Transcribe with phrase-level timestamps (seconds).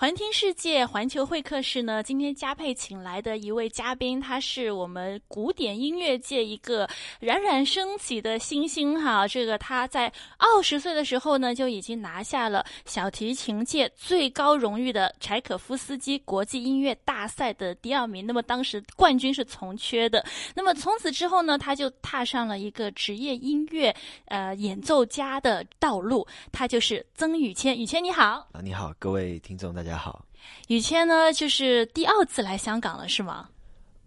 [0.00, 6.88] 环听世界环球会客室呢，今天嘉佩请来的一位嘉宾，他是我们古典音乐界一个
[7.20, 9.28] 冉冉升起的新星哈。
[9.28, 18.26] 这个他在二十岁的时候呢，就已经拿下了小提琴界最高荣誉的柴可夫斯基国际音乐大赛的第二名。
[18.26, 20.24] 那么当时冠军是从缺的。
[20.54, 23.94] 那么从此之后呢，他就踏上了一个职业音乐
[24.28, 26.26] 呃演奏家的道路。
[26.50, 29.89] 他就是曾宇谦，宇谦你好啊，你好，各位听众大家。
[29.90, 30.24] 大家好，
[30.68, 33.48] 宇谦呢，就是第二次来香港了，是吗？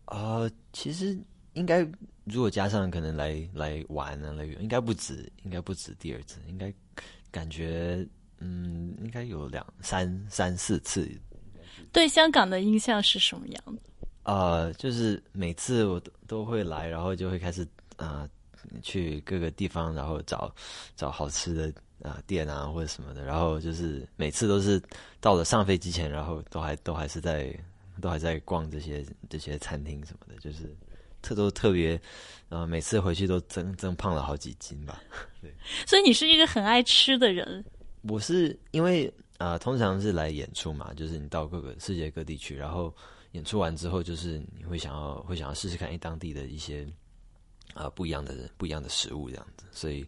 [0.06, 1.20] 呃，其实
[1.56, 1.86] 应该
[2.24, 6.74] 如果加上可能来来玩啊，来应该不止，应该不止第二次，应该
[7.30, 8.08] 感觉
[8.40, 11.06] 嗯，应该有两三三四次。
[11.92, 13.82] 对香港的印象是什么样的？
[14.24, 18.26] 呃，就是每次我都都会来，然后就会开始啊，
[18.82, 20.54] 去各个地方，然后找
[20.96, 21.74] 找好吃的。
[22.02, 24.82] 啊，店啊或者什么的，然后就是每次都是
[25.22, 27.58] 到了上飞机前，然后都还都还是在
[28.02, 30.76] 都还在逛这些这些餐厅什么的，就是
[31.22, 31.98] 特都特别，
[32.50, 35.02] 呃，每次回去都增增胖了好几斤吧。
[35.42, 35.50] 对，
[35.88, 37.64] 所以你是一个很爱吃的人。
[38.02, 42.94] 我是因为啊，通常是来演出嘛，就是你到各个世界各地去，然后
[43.32, 46.86] 演出完之后，就是你会想要会想要试试看一当地的一些
[47.74, 50.06] 啊不一样的不一样的食物这样子，所以。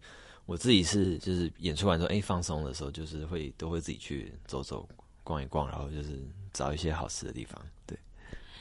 [0.47, 4.87] 我自己是就是演出完之后，哎，放松的时候，就是会都会自己去走走、
[5.23, 7.59] 逛一逛，然后就是找一些好吃的地方。
[7.87, 7.97] 对，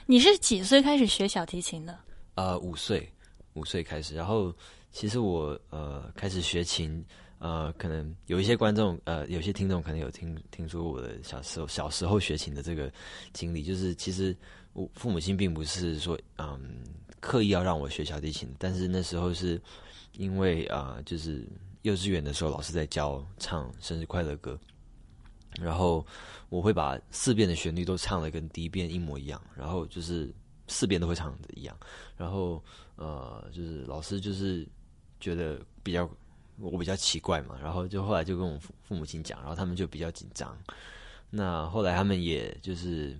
[0.06, 1.94] 你是几岁开始学小提琴的？
[2.36, 3.06] 呃，五岁，
[3.52, 4.14] 五岁开始。
[4.14, 4.50] 然后
[4.92, 7.04] 其实我呃开始学琴，
[7.38, 12.90] 呃，可能有一些观众呃，有些听众可能有听听说我的小时候小时候学琴的这个
[13.34, 14.34] 经历，就是其实
[14.72, 16.82] 我父母亲并不是说嗯
[17.24, 19.60] 刻意要让我学小提琴，但是那时候是
[20.12, 21.48] 因为啊，就是。
[21.84, 24.58] 幼稚园的时候，老师在教唱生日快乐歌，
[25.60, 26.02] 然后
[26.48, 30.34] 我会把四遍的旋律都唱的跟第一遍一模一样，然后就是
[30.66, 31.76] 四遍都会唱的一样，
[32.16, 32.64] 然后
[32.96, 34.66] 呃，就是老师就是
[35.20, 36.08] 觉得比较
[36.58, 40.56] 我比较奇怪嘛，然后就后来就跟我父父母亲讲，然后他们就比较紧张。
[41.28, 43.14] 那后来他们也就是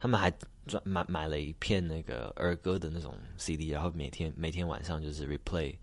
[0.00, 0.32] 他们还
[0.68, 5.74] 专买买了一片那个儿歌的那种 CD，然后每天每天晚上就是 replay。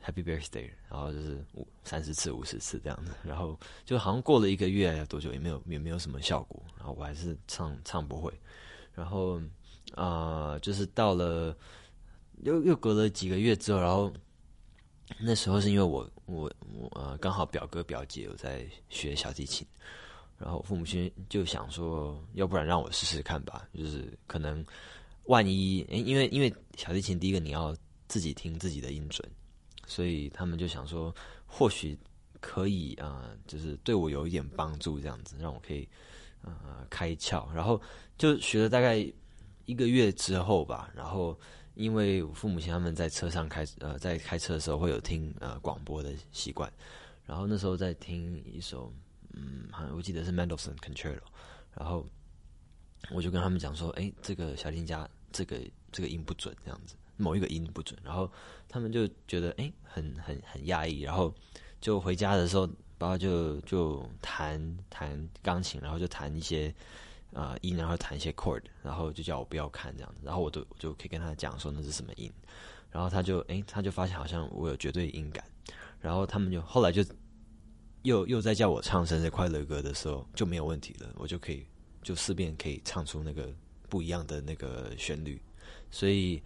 [0.00, 8.32] Happy birthday，然后就是五三十次、五十次这样子，然后就好像过了一个月多久也没有也没有什么效果，然后我还是唱唱不会，
[8.94, 9.42] 然后
[9.96, 11.54] 啊，就是到了
[12.44, 14.12] 又又隔了几个月之后，然后
[15.18, 19.66] 那时候是因为我我我呃刚好表哥表姐有在学小提琴，
[20.38, 24.64] 然后父母亲就想说，要不然让我试试看吧，就是可能
[25.24, 27.76] 万一，因为因为小提琴第一个你要
[28.06, 29.28] 自己听自己的音准。
[29.86, 31.14] 所以他们就想说，
[31.46, 31.98] 或许
[32.40, 35.88] 可以啊，就是对我有一点帮助，这样子让我可以
[36.42, 37.50] 呃开窍。
[37.54, 37.80] 然后
[38.18, 38.98] 就学了大概
[39.64, 41.34] 一个月之后吧，然后
[41.74, 46.70] 因为我父母亲他们在车上开呃在开车的时候会有听呃广播的习惯，
[47.24, 48.92] 然后那时候在听一首
[49.32, 51.20] 嗯，好像我记得是 Mendelssohn Concerto，
[51.74, 52.06] 然后
[53.10, 55.60] 我就跟他们讲说，哎，这个小提琴家这个
[55.92, 56.94] 这个音不准，这样子。
[57.20, 58.30] 某一个音不准，然后
[58.68, 61.34] 他们就觉得哎，很很很压抑，然后
[61.80, 62.64] 就回家的时候，
[62.96, 66.72] 爸爸就就弹弹钢琴，然后就弹一些
[67.34, 72.32] 啊音，然后弹一些 chord，然后就叫我不要看这样子，然后我都就可以跟他讲说那是什么音，
[72.92, 75.44] 然后他就哎，他就发现好像我有绝对音感，
[76.00, 77.04] 然后他们就后来就
[78.02, 81.66] 又又在叫我唱生日快乐歌的时候就没有问题了，我就可以
[82.02, 83.52] 就四遍可以唱出那个
[83.88, 85.40] 不一样的那个旋律，
[85.90, 86.42] 所以。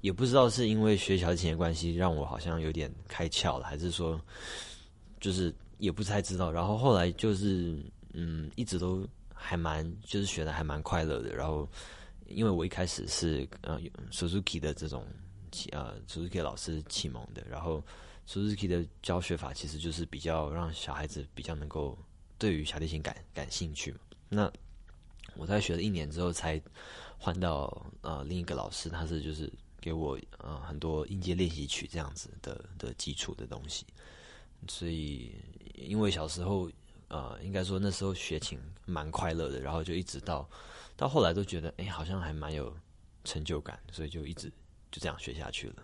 [0.00, 4.20] 也不知道是因为学小提琴的关系，让我好像有点开窍了，还是说，
[5.20, 6.50] 就是也不太知道。
[6.50, 7.80] 然后后来就是，
[8.12, 11.32] 嗯，一直都还蛮，就是学的还蛮快乐的。
[11.32, 11.68] 然后，
[12.26, 13.80] 因为我一开始是呃
[14.10, 15.06] ，Suzuki 的这种
[15.52, 17.40] 启呃，Suzuki 老师启蒙的。
[17.48, 17.80] 然后
[18.28, 21.98] ，Suzuki 的教学法其实就是比较让小孩子比较能够
[22.38, 23.98] 对于小提琴感感兴趣嘛。
[24.28, 24.52] 那
[25.36, 26.60] 我在学了一年之后，才
[27.18, 29.52] 换到呃另一个老师，他是就是。
[29.82, 33.84] 给我呃很多音阶练习曲这样子的的基础的东西，
[34.68, 35.34] 所以
[35.74, 36.70] 因为小时候
[37.08, 40.48] 呃应该说那时候学琴蛮快乐的，然后就一直到
[40.96, 42.72] 到后来都觉得哎好像还蛮有
[43.24, 44.48] 成就感，所以就一直
[44.92, 45.82] 就这样学下去了。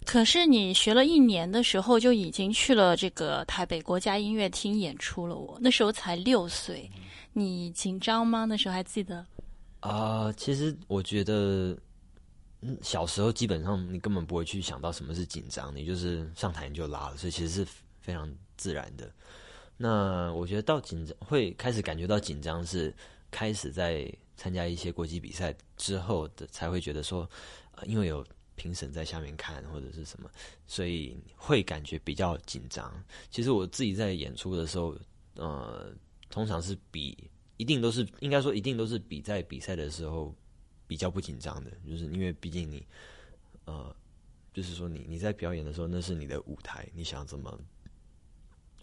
[0.00, 0.06] 对。
[0.06, 6.90] 可是你学了一年的时候就已经去了这个台北国家音乐厅演出了，我那时候才六岁，
[7.32, 8.44] 你紧张吗？
[8.44, 9.24] 那时候还记得？
[9.80, 11.76] 啊，其实我觉得。
[12.62, 17.66] 嗯，小时候基本上你根本不会去想到什么是紧张，你就是上台你就拉了，所以其实是
[18.02, 19.10] 非常自然的。
[19.78, 22.94] 那我觉得到紧张会开始感觉到紧张，是
[23.30, 27.26] 开始在参加一些国际比赛之后的才会觉得说，
[27.76, 28.22] 呃，因为有
[28.60, 30.30] 评审在下面看或者是什么，
[30.66, 32.92] 所以会感觉比较紧张。
[33.30, 34.94] 其实我自己在演出的时候，
[35.36, 35.90] 呃，
[36.28, 40.34] 通常是比一定都是应该说一定都是比在比赛的时候
[40.86, 42.86] 比较不紧张的，就是因为毕竟你，
[43.64, 43.96] 呃。
[44.52, 47.56] 就是说，你你在表演的时候，那是你的舞台，你想怎么，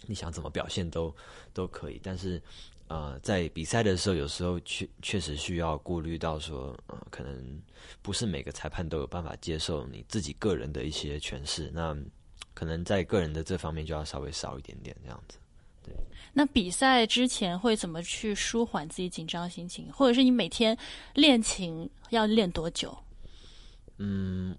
[0.06, 1.13] 你想怎么表现都
[1.53, 2.00] 都可以。
[2.01, 2.41] 但是，
[2.88, 7.62] 呃，在比赛的时候，有时候确确实需要顾虑到说，呃，可能
[8.01, 11.69] 不是每个裁判都有办法接受你自己个人的一些诠释。
[11.74, 11.95] 那
[12.54, 15.38] 可能在个人的这方面就要稍微少一点点这样子。
[15.84, 15.94] 对。
[16.34, 19.92] 那比赛之前会怎么去舒缓自己紧张心情？
[19.92, 20.78] 或者是你每天
[21.13, 22.98] 练琴要练多久？
[23.98, 24.56] 嗯。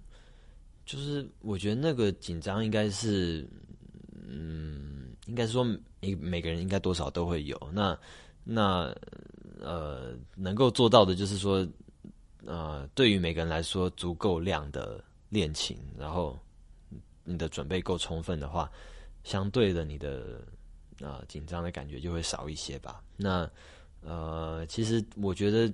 [0.84, 3.46] 就是我觉得那个紧张应该是，
[4.26, 5.62] 嗯，应该说
[6.00, 7.56] 每每个人应该多少都会有。
[7.72, 7.96] 那
[8.42, 8.92] 那
[9.60, 11.64] 呃，能够做到的就是说，
[12.44, 16.36] 呃，对于每个人来说，足够量的练琴，然后
[17.22, 18.68] 你的准备够充分的话，
[19.22, 20.40] 相对的你的
[21.00, 23.00] 啊紧张的感觉就会少一些吧。
[23.16, 23.48] 那
[24.02, 25.72] 呃，其实我觉得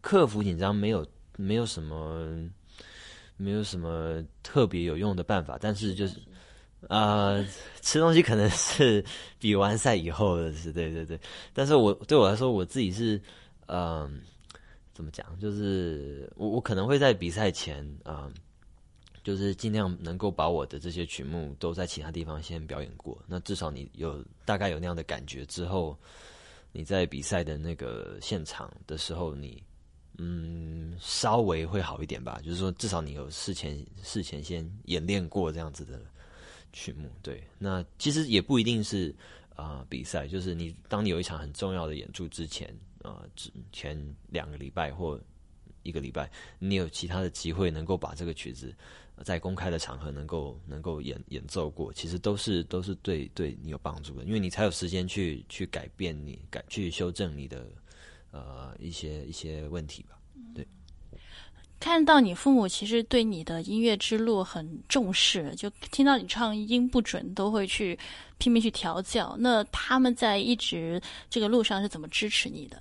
[0.00, 1.06] 克服紧张没有
[1.36, 2.48] 没有什么。
[3.38, 6.20] 没有什么特别有用的办法，但是就是，
[6.88, 7.44] 啊，
[7.80, 9.04] 吃东西可能是
[9.38, 11.18] 比完赛以后的事， 对对对。
[11.52, 13.20] 但是我对我来说，我自己是，
[13.66, 14.20] 嗯，
[14.92, 15.38] 怎么讲？
[15.38, 18.32] 就是我我可能会在比赛前，嗯，
[19.22, 23.16] 就是尽量能够把我的这些曲目都在其他地方先表演过。
[23.26, 25.96] 那至少你有大概有那样的感觉之后，
[26.72, 29.62] 你在比赛的那个现场的时候，你。
[30.18, 32.38] 嗯，稍微会好一点吧。
[32.44, 35.98] 就是说，至少你有事前事前先演练过这样子的
[36.72, 37.10] 曲目。
[37.22, 39.14] 对，那其实也不一定是
[39.56, 43.24] 啊比赛，就是你当你有一场很重要的演出之前啊，
[43.72, 43.96] 前
[44.28, 45.20] 两个礼拜或
[45.82, 48.74] 一个礼拜，你有其他的机会能够把这个曲子
[49.24, 57.66] 在公开的场合能够能够演演奏过，其实都是都是对对你有帮助的，因为你才有时间去去改变你改去修正你的。
[58.34, 60.18] 呃，一些一些问题吧。
[61.82, 67.98] 看到你父母其实对你的音乐之路很重视，就听到你唱音不准，都会去
[68.38, 69.34] 拼命去调教。
[69.36, 72.80] 那他们在一直这个路上是怎么支持你的？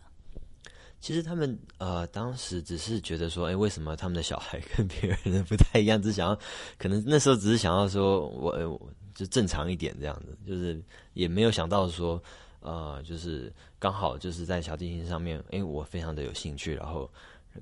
[0.99, 5.99] 其实他们呃，当时只是觉得说，哎，为什么他们的小孩跟别人的不太一样？
[5.99, 6.39] 只想要，
[6.77, 8.79] 可能那时候只是想要说我
[9.15, 10.79] 就正常一点这样子，就是
[11.15, 12.21] 也没有想到说。
[12.63, 17.09] 呃，就是刚好就是在小提琴上面，哎，我非常的有兴趣，然后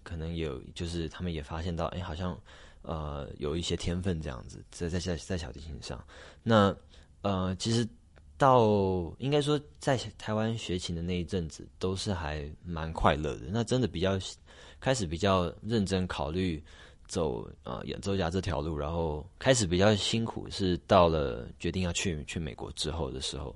[0.03, 2.39] 可能有就是他们也发现到，哎，好像
[2.81, 6.03] 呃有一些天分这样子，在在在在小提琴上。
[6.43, 6.75] 那
[7.21, 7.87] 呃，其实
[8.37, 8.65] 到
[9.17, 13.47] 应该说在台湾学琴的那一阵子，都是还蛮快乐的。
[13.49, 14.17] 那真的比较
[14.79, 16.63] 开始比较认真考虑
[17.07, 23.55] 走呃演奏家这条路，然后开始比较辛苦，是到了决定要去去美国之后的时候。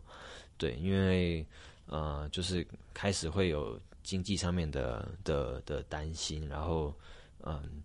[0.57, 1.45] 对，因为
[1.87, 6.93] 呃，就是开始会有经济上面的的的担心，然后
[7.41, 7.81] 嗯，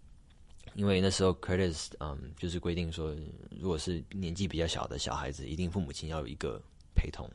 [0.74, 3.14] 因为那时候 Curtis 嗯，就是规定说，
[3.58, 6.60] 如果是年纪比较小的小孩子，一定父母亲要有一个
[6.94, 7.30] 陪同。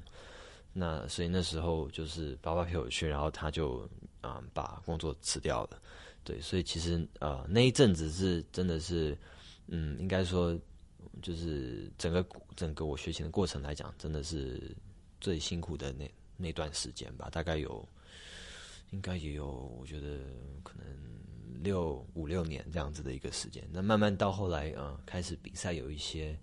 [0.74, 3.90] 那所以那时候就是爸爸陪我去，然后他就
[4.22, 5.82] 啊把工作辞掉了。
[6.24, 9.18] 对，所以其实呃那一阵子是真的是
[9.68, 10.58] 嗯，应该说
[11.22, 12.26] 就是整个
[12.56, 14.76] 整个我学琴的过程来讲，真的是。
[15.22, 17.88] 最辛苦的那那段时间吧，大概有，
[18.94, 19.48] 应该也有，
[19.80, 20.20] 我觉得
[20.62, 20.86] 可能
[21.64, 23.68] 六五六年这样子的一个时间。
[23.72, 26.38] 那慢慢到后来，呃，开始比赛有一些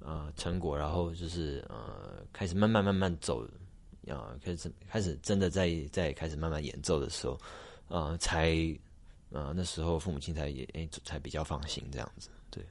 [0.00, 3.42] 呃成果，然后就是呃开始慢慢慢慢走，
[4.08, 7.40] 啊，开始开始真的在在开始慢慢演奏的时候，
[7.88, 8.54] 呃，才
[9.30, 12.28] 呃那时候父母亲才也哎才比较放心这样子。
[12.50, 12.62] 对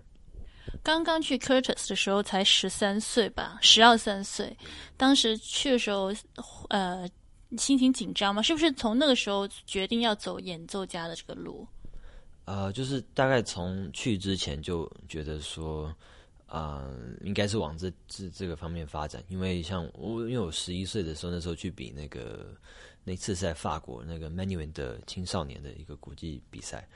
[0.83, 4.55] 刚刚去 Curtis 的时候才十三岁吧，十二三岁。
[4.95, 6.13] 当时去的时候，
[6.69, 7.09] 呃，
[7.49, 8.41] 你心情紧张吗？
[8.41, 11.67] 是不是从那个时候决定要走演奏家的这个路？
[12.45, 15.95] 呃，就是大概从去之前就觉得说，
[16.47, 16.87] 啊，
[17.21, 19.23] 应该是往这这这个方面发展。
[19.29, 22.55] 因为像我，因为我十一岁的时候，那时候去比那个
[23.03, 26.87] 那次是在法国那个 Manuel 的青少年的一个国际比赛。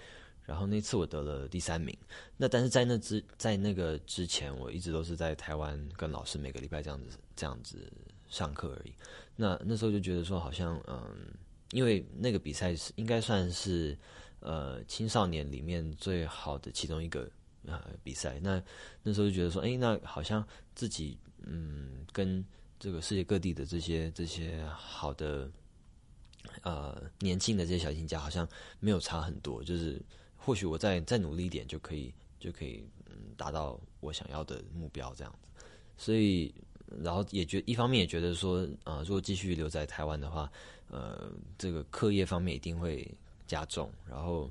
[0.46, 1.96] 然后那次我得了第三名，
[2.36, 7.91] 那但是在那之在那个之前，我一直都是在台湾跟老师每个礼拜这样子这样子
[8.29, 8.91] 上课而已。
[9.41, 11.01] 那那时候就觉得说，好像嗯，
[11.72, 13.98] 因为那个比赛是应该算是
[14.41, 17.31] 呃青少年里面最好的其中一个
[17.65, 18.38] 呃比赛。
[18.43, 18.62] 那
[19.01, 22.43] 那时候就觉得说，哎，那好像自己嗯跟
[22.77, 25.50] 这个世界各地的这些这些好的
[26.63, 28.46] 呃年轻的这些小提琴家好像
[28.81, 30.01] 没有差很多，就是
[30.36, 35.65] 或许我再再努力一点就可以就可以嗯达到我想要的目标这样子，
[35.96, 36.53] 所以
[37.01, 40.51] 然后也觉一方面也觉得说呃如果继续留在台湾的话，
[40.89, 43.10] 呃这个课业方面一定会
[43.48, 44.50] 加重，然后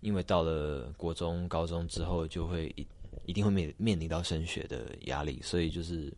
[0.00, 2.86] 因为到了国中高中之后就会一
[3.26, 6.12] 一定会面面临到升学的压力，所以就是。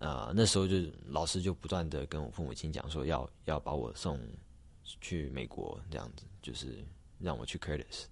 [0.00, 0.76] 啊，那时候就
[1.08, 4.16] 老师就不断的跟我父母亲讲说，要要把我送
[5.00, 6.68] 去美国，这样子就是
[7.18, 8.04] 让我去 Curtis。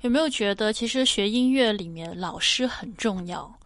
[0.00, 3.56] 有没有觉得其实学音乐里面老师很重要？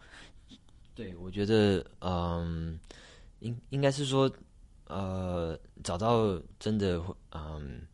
[0.99, 2.77] 对，我觉得，嗯，
[3.39, 4.29] 应应该是说，
[4.87, 7.01] 呃，找到真的，
[7.31, 7.87] 嗯，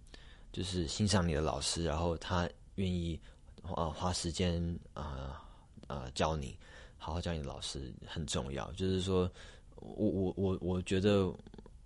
[0.51, 3.19] 就是欣赏你的老师，然后他愿意
[3.61, 4.59] 花花时间
[4.95, 5.39] 啊
[5.85, 6.57] 啊教你。
[6.97, 9.29] 好好教你的老师很重要，就是说，
[9.75, 11.31] 我我我我觉得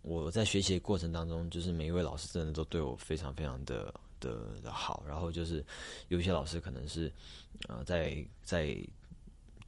[0.01, 5.03] 我在学习的过程当中，就是每一位老师真的都对我非常非常的的的好。
[5.05, 5.61] 然后就是
[6.07, 7.11] 有些老师可能是
[7.67, 8.73] 啊，在在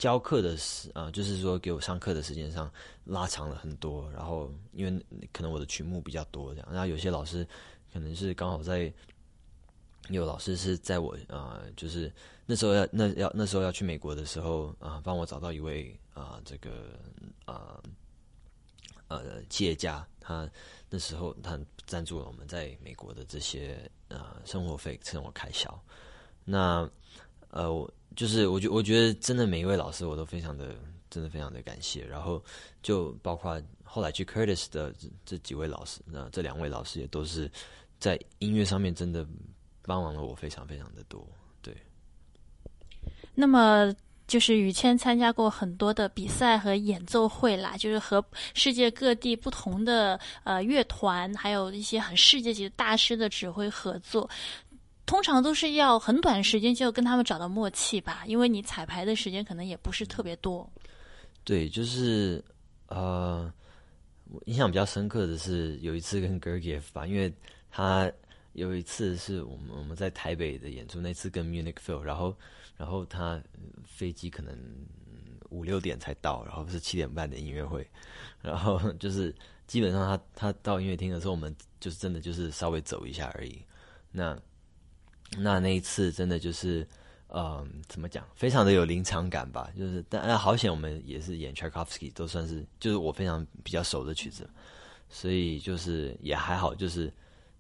[0.01, 2.72] 教课的时啊，就是说给我上课的时间上
[3.05, 4.10] 拉长了很多。
[4.12, 7.48] 然后因为可能我的曲目比较多这样，然后有些老师
[7.93, 8.91] 可能是刚好在。
[10.10, 12.12] 有老师是在我啊，就是
[12.48, 17.00] 那时候要那要那时候要去美国的时候啊，帮我找到一位啊，这个
[17.46, 17.79] 啊
[19.08, 20.50] 呃企业家，他
[20.89, 25.72] 那时候他赞助了我们在美国的这些呃生活费、生活开销。
[26.43, 26.89] 那
[27.51, 30.75] 呃，我就是我觉我觉得真的每一位老师我都非常的
[31.10, 32.06] 真的非常的感谢。
[32.06, 32.44] 然后
[32.82, 34.94] 就包括后来去 Curtis 的
[35.25, 37.51] 这几位老师，那这两位老师也都是
[38.00, 39.25] 在音乐上面真的。
[39.84, 41.27] 帮忙了我非常非常的多，
[41.60, 41.75] 对。
[43.34, 43.91] 那么
[44.27, 54.30] 就是宇谦参加过很多的比赛和演奏会啦，就是和世界各地不同的呃乐团，还有一些很世界级的大师的指挥合作。
[55.05, 60.70] 通常都是要很短时间就跟他们找到默契吧，因为你彩排的时间可能也不是特别多。
[61.43, 62.43] 对，就是
[62.88, 63.51] 呃，
[64.25, 67.34] 我印象比较深刻的是有一次跟 Gergiev 吧，因为
[67.70, 68.12] 他。
[68.53, 72.36] 有一次是我们我们在台北的演出，那次跟 Munich Phil，然后
[72.75, 73.41] 然后他
[73.86, 74.53] 飞机可能
[75.51, 77.89] 五六点才到，然后是七点半的音乐会，
[78.41, 79.34] 然后就是
[79.67, 83.63] 基本上他他到音乐厅的时候，我们就是真的就是稍微走一下而已。
[84.12, 84.38] 那
[85.38, 86.88] 那那一次真的就是
[87.30, 89.72] 嗯，怎么讲，非常的有临场感吧？
[89.78, 94.50] 就是但好险，我们也是演 Tchaikovsky，都算是就是我非常比较熟的曲子，
[95.10, 97.12] 所以就是也还好，就是。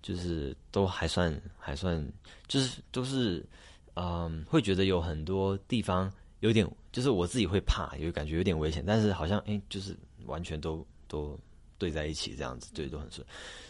[0.03, 2.03] 就是都还算还算，
[2.47, 3.45] 就是都是，
[3.93, 11.39] 嗯，会觉得有很多地方有点，就是我自己会怕，有感觉有点危险，但是好像哎，就是完全都都
[11.77, 13.23] 对在一起这样子，对，都很顺，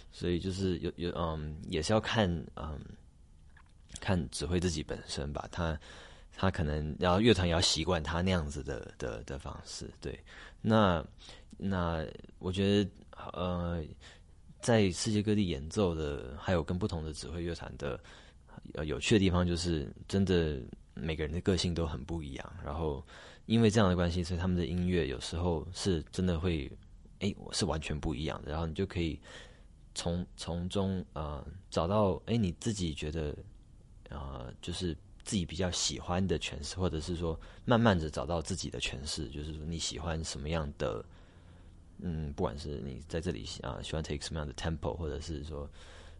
[0.10, 2.79] 所以就是有有嗯，也是要看嗯，
[4.00, 5.79] 看指挥自己本身吧，他
[6.36, 10.19] 他可能然后乐团也要习惯他那样子的的的方式，对，
[10.62, 11.05] 那
[11.57, 12.05] 那
[12.39, 12.89] 我觉得
[13.33, 13.83] 呃。
[14.62, 18.00] 在世界各地演奏的，还有跟不同的指挥乐团的，
[18.75, 20.62] 呃，有趣的地方就是，真的
[20.93, 22.53] 每个人的个性都很不一样。
[22.63, 23.03] 然后，
[23.48, 26.71] 因为这样的关系，所以他们的音乐有时候是真的会，
[27.21, 28.51] 哎，是完全不一样的。
[28.51, 29.19] 然后你就可以
[29.95, 33.36] 从从中呃找到，哎，你自己觉得
[34.12, 41.03] 啊，就是自己比较喜欢的诠释，或者是说慢慢的找到自己的诠释，就是说你喜欢什么样的。
[42.03, 45.70] 嗯，不管是你在这里啊，喜欢 take 什么样的 tempo，或者是说，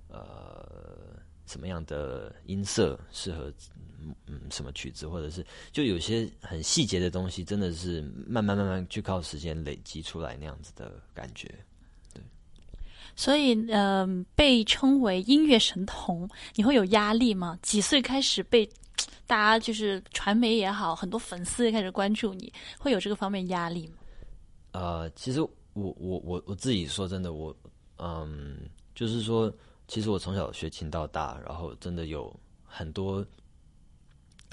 [0.10, 3.52] 呃，什么样的音色适合
[4.28, 11.52] 嗯什么曲子，或者是就有些很细节的东西，真的是慢慢慢慢去靠时间累积出来那样子的感觉。
[13.22, 17.56] 所以嗯，被称为音乐神童，你会有压力吗？
[17.62, 18.68] 几岁开始被
[19.28, 23.94] 大家就是传媒也好，很多粉丝也开始关注你，会有这个方面压力吗？
[24.72, 25.40] 呃，其实。
[25.74, 27.56] 我我我我自己说真的，我
[27.98, 28.58] 嗯，
[28.94, 29.50] 就是说，
[29.88, 33.26] 其实我从小学琴到大，然后真的有很多，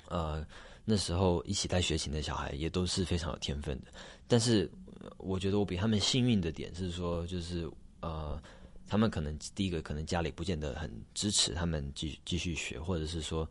[0.06, 0.46] 呃，
[0.84, 3.86] 那时候一起在学琴的小孩也都是非常有天分的。
[4.28, 4.70] 但是
[5.16, 7.68] 我觉得我比他们幸运的点是说，就是
[8.00, 8.40] 呃，
[8.88, 13.48] 他们可能第一个可能家里不见得很支持他们继继续学，或者是说，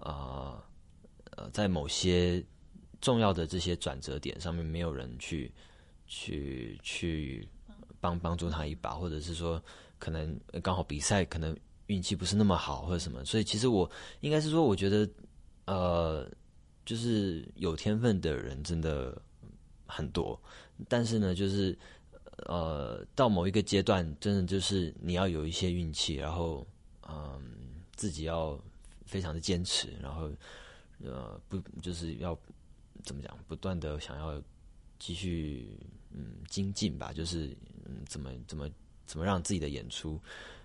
[0.00, 0.62] 呃
[1.36, 2.44] 呃，在某些
[3.00, 5.50] 重要的这些转折点上面，没有人去。
[6.12, 7.48] 去去
[8.00, 9.62] 帮帮助他一把，或者是说，
[9.96, 11.56] 可能刚好比赛可能
[11.86, 15.08] 运气不是那么好，或者什么，所以其实我应该是说，我觉得，
[15.66, 16.28] 呃，
[16.84, 19.22] 就是有天分的人真的
[19.86, 20.36] 很多，
[20.88, 21.78] 但是呢，就是
[22.46, 26.66] 呃，到某一个阶段，真的就是你要有一些运气，然后
[27.08, 27.40] 嗯，
[27.96, 28.58] 自己要
[29.04, 30.30] 非常的坚持，然后
[31.04, 32.38] 呃，不就是要
[33.04, 34.42] 怎么讲，不断的想要
[34.98, 35.78] 继续
[36.10, 38.70] 嗯精进吧，就是嗯怎么怎么
[39.06, 40.20] 怎么让自己的演出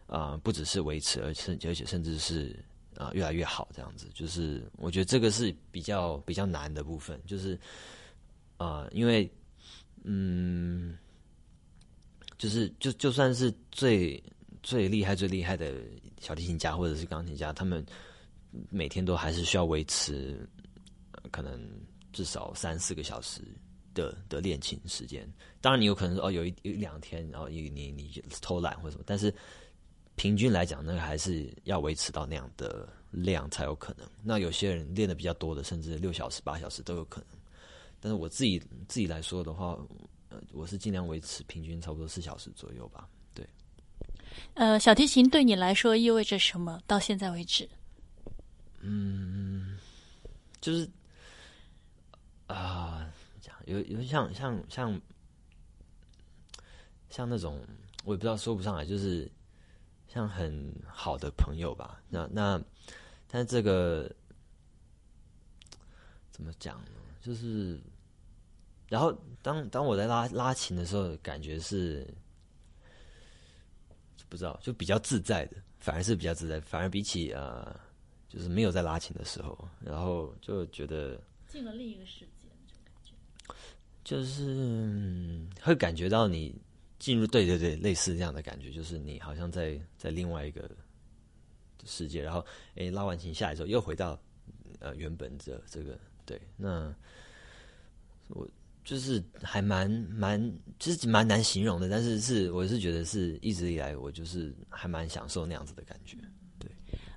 [0.08, 2.58] 啊，不只是维持，而且而且甚至是
[2.96, 7.60] 啊越来越好，这样子，就是我觉得这个是比较比较难的部分，就是
[8.58, 9.29] 啊，因为
[10.03, 10.98] 嗯。
[12.37, 14.21] 就是就就算是最
[14.61, 15.73] 最厉害最厉害的
[16.19, 17.85] 小提琴家或者是钢琴家，他们
[18.69, 20.47] 每天都还是需要维持
[21.31, 21.59] 可能
[22.11, 23.41] 至少三四个小时
[23.93, 25.25] 的的练琴时间。
[25.61, 29.33] 当然，你有可能哦有一一两天，然后你你你偷懒或什么，但是
[30.15, 34.05] 平均来讲，那个还是要维持到那样的量才有可能。
[34.23, 37.29] 那有些人练的比较多的，甚至六小时八小时都有可能。
[37.99, 39.77] 但是我自己自己来说的话。
[40.53, 43.07] 我是尽量维持平均差不多四小时左右吧。
[43.33, 43.47] 对，
[44.53, 46.81] 呃，小提琴对你来说意味着什么？
[46.87, 47.69] 到现在为止，
[48.81, 49.77] 嗯，
[50.61, 50.89] 就是
[52.47, 53.11] 啊，
[53.41, 55.01] 讲有有像像像
[57.09, 57.59] 像那种，
[58.03, 59.31] 我也不知道说不上来，就是
[60.07, 62.01] 像很好的朋友吧。
[62.09, 62.61] 那那，
[63.27, 64.13] 但是这个
[66.31, 66.91] 怎么讲呢？
[67.21, 67.79] 就是。
[68.95, 72.07] 然后，当当我在拉拉琴的时候，感觉是
[74.29, 77.77] 不知道，就比较自在的，反而是比较自在，反而比起呃，
[78.29, 83.11] 就是没有在拉琴的时候，然后就觉得进了另一个世界那种感觉，
[84.05, 86.55] 就是会感觉到你
[86.97, 90.71] 进入，对对对，类似这样的感觉，就是你好像在在另外一个
[91.83, 94.17] 世界，然后哎，拉完琴下来之后，又回到
[94.79, 96.95] 呃原本这这个对，那
[98.29, 98.47] 我。
[98.85, 100.39] 就是还蛮蛮，
[100.79, 106.15] 就是蛮难形容的，但是是我是觉得是一直以来我就是还蛮享受那样子的感觉，
[106.59, 106.69] 对。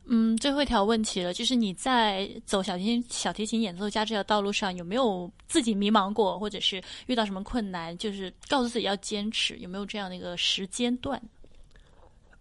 [0.06, 11.22] 嗯，最后一条问题了，就是你在走小提琴小提琴演奏家这条道路上，有没有自己迷茫过，或者是遇到什么困难，就是告诉自己要坚持，有没有这样的一个时间段？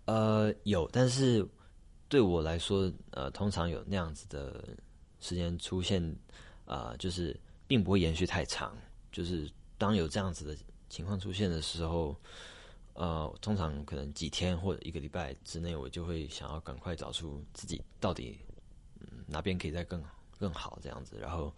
[0.05, 1.45] 呃，有，但是
[2.07, 4.63] 对我来说，呃，通常有那样子的
[5.19, 6.01] 时间出现，
[6.63, 7.37] 啊，就是
[7.67, 8.73] 并不会延续太长。
[9.17, 10.55] 就是当有这样子的
[10.89, 12.15] 情况出现的时候，
[12.93, 18.37] 呃，通常可能几天或者一个礼拜之内，我就会想要赶快找出自己到底
[19.25, 20.03] 哪边可以再更
[20.37, 21.51] 更好这样子，然后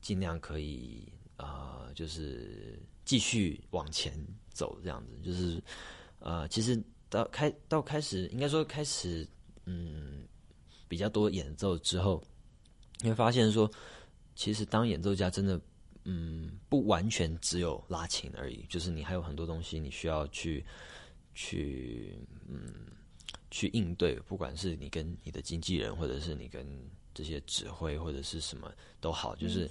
[0.00, 5.20] 尽量可以啊，就是继续往前走这样子。
[5.22, 5.62] 就是
[6.20, 9.28] 呃，其实到开到开始，应该说开始，
[9.66, 10.26] 嗯，
[10.88, 12.24] 比较多演奏之后，
[13.02, 13.70] 你会发现说，
[14.34, 15.60] 其实当演奏家真的。
[16.08, 20.64] 嗯，不完全只有拉琴而已，就是你还有很多东西你需要去
[21.34, 22.16] 去
[22.48, 22.72] 嗯
[23.50, 26.64] 去应对，不管是你跟你的经纪人，或者是你跟
[27.12, 29.68] 这些指挥或者是什么都好，就是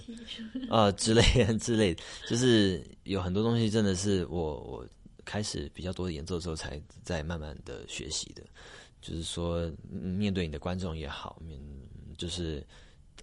[0.68, 1.22] 啊之类
[1.58, 1.96] 之类，
[2.28, 4.86] 就是有很多东西真的是我我
[5.24, 8.42] 开始比较多的演奏之后才在慢慢的学习的，
[9.00, 11.58] 就是说面对你的观众也好，面
[12.18, 12.62] 就是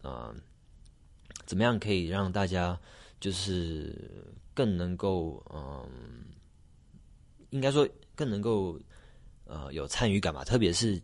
[0.02, 0.36] 嗯
[1.45, 2.76] 怎么样可以让大家。
[3.24, 3.96] 就是
[4.54, 6.26] 更能够，嗯，
[7.52, 8.78] 应该说更能够，
[9.46, 10.44] 呃，有参与感吧。
[10.44, 11.02] 特别是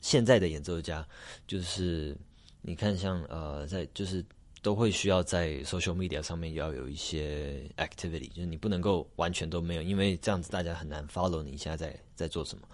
[0.00, 1.06] 现在的演奏家，
[1.46, 2.16] 就是
[2.60, 4.24] 你看，像呃，在就是
[4.62, 12.66] 都会需要在 social media 上面要有一些 activity，就是你不能够完全都没有，因为这样子大家很难 follow 你现在在在做什么。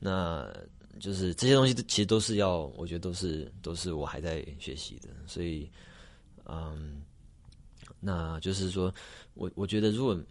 [0.00, 0.52] 那
[0.98, 5.70] 就是这些东西其实都是要，我觉得都是都是我还在学习的，所以，
[6.46, 7.00] 嗯。
[8.06, 8.94] 那就是说，
[9.32, 10.22] 我我觉得，如果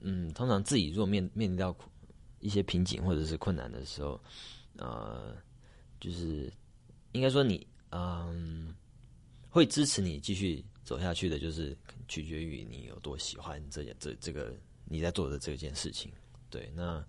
[0.00, 1.76] 嗯，通常自己如果面面临到
[2.40, 4.18] 一些瓶颈或者是困难的时候，
[4.78, 5.36] 呃，
[6.00, 6.50] 就是
[7.12, 8.74] 应该说你嗯，
[9.50, 11.76] 会支持你继续走下去的，就是
[12.08, 14.54] 取决于你有多喜欢这件这这个
[14.86, 16.10] 你在做的这件事情。
[16.48, 17.04] 对，那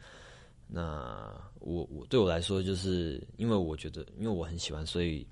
[0.67, 5.25] 那我我对我来说，就是因为我觉得，因为我很喜欢，所以。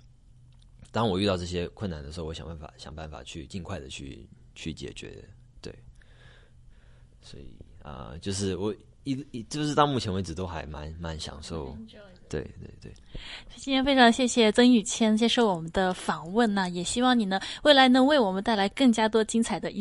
[0.89, 4.25] 当我遇到这些困难的时候，我想办法想办法去尽快的去
[4.57, 5.23] 去解决，
[5.61, 5.71] 对。
[7.21, 7.45] 所以
[7.83, 11.77] 啊，就是我一一就是到目前为止都还蛮蛮享受，
[12.29, 12.91] 对对对。
[13.55, 19.75] 今天非常谢谢曾宇谦接受我们的访问呢，也希望你呢未来能为我们带来更加多精彩的音。